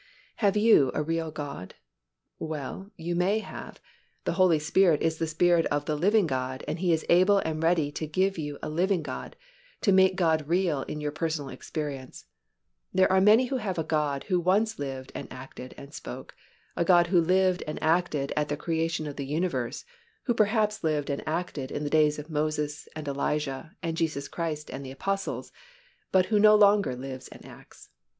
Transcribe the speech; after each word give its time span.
Have 0.37 0.57
you 0.57 0.89
a 0.95 1.03
real 1.03 1.29
God? 1.29 1.75
Well, 2.39 2.89
you 2.97 3.13
may 3.15 3.37
have. 3.37 3.79
The 4.23 4.31
Holy 4.33 4.57
Spirit 4.57 4.99
is 5.03 5.19
the 5.19 5.27
Spirit 5.27 5.67
of 5.67 5.85
the 5.85 5.95
living 5.95 6.25
God, 6.25 6.63
and 6.67 6.79
He 6.79 6.91
is 6.91 7.05
able 7.07 7.37
and 7.37 7.61
ready 7.61 7.91
to 7.91 8.07
give 8.07 8.33
to 8.33 8.41
you 8.41 8.57
a 8.63 8.67
living 8.67 9.03
God, 9.03 9.35
to 9.81 9.91
make 9.91 10.15
God 10.15 10.47
real 10.47 10.81
in 10.81 11.01
your 11.01 11.11
personal 11.11 11.51
experience. 11.51 12.25
There 12.91 13.11
are 13.11 13.21
many 13.21 13.45
who 13.45 13.57
have 13.57 13.77
a 13.77 13.83
God 13.83 14.23
who 14.23 14.39
once 14.39 14.79
lived 14.79 15.11
and 15.13 15.27
acted 15.31 15.75
and 15.77 15.93
spoke, 15.93 16.33
a 16.75 16.83
God 16.83 17.05
who 17.13 17.21
lived 17.21 17.61
and 17.67 17.77
acted 17.83 18.33
at 18.35 18.49
the 18.49 18.57
creation 18.57 19.05
of 19.05 19.17
the 19.17 19.25
universe, 19.27 19.85
who 20.23 20.33
perhaps 20.33 20.83
lived 20.83 21.11
and 21.11 21.21
acted 21.27 21.69
in 21.69 21.83
the 21.83 21.91
days 21.91 22.17
of 22.17 22.27
Moses 22.27 22.87
and 22.95 23.07
Elijah 23.07 23.75
and 23.83 23.95
Jesus 23.97 24.27
Christ 24.27 24.71
and 24.71 24.83
the 24.83 24.89
Apostles, 24.89 25.51
but 26.11 26.25
who 26.25 26.39
no 26.39 26.55
longer 26.55 26.95
lives 26.95 27.27
and 27.27 27.45
acts. 27.45 27.89